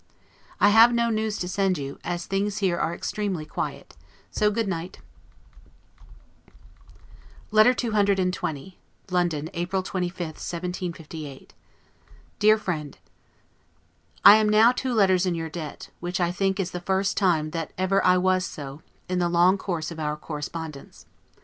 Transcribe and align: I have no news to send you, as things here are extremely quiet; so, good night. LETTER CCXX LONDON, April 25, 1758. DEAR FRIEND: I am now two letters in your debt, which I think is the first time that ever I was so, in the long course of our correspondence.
I 0.59 0.69
have 0.69 0.91
no 0.95 1.11
news 1.11 1.37
to 1.37 1.47
send 1.47 1.77
you, 1.77 1.99
as 2.03 2.25
things 2.25 2.57
here 2.57 2.79
are 2.79 2.91
extremely 2.95 3.45
quiet; 3.45 3.95
so, 4.31 4.49
good 4.49 4.67
night. 4.67 4.97
LETTER 7.51 7.75
CCXX 7.75 8.73
LONDON, 9.11 9.51
April 9.53 9.83
25, 9.83 10.19
1758. 10.25 11.53
DEAR 12.39 12.57
FRIEND: 12.57 12.97
I 14.25 14.37
am 14.37 14.49
now 14.49 14.71
two 14.71 14.95
letters 14.95 15.27
in 15.27 15.35
your 15.35 15.49
debt, 15.51 15.89
which 15.99 16.19
I 16.19 16.31
think 16.31 16.59
is 16.59 16.71
the 16.71 16.81
first 16.81 17.15
time 17.15 17.51
that 17.51 17.71
ever 17.77 18.03
I 18.03 18.17
was 18.17 18.43
so, 18.43 18.81
in 19.07 19.19
the 19.19 19.29
long 19.29 19.59
course 19.59 19.91
of 19.91 19.99
our 19.99 20.17
correspondence. 20.17 21.05